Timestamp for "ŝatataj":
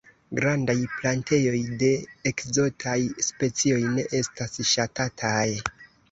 4.71-5.45